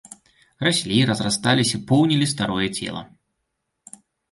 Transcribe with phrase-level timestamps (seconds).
[0.67, 3.01] Раслі, разрасталіся, поўнілі старое цела.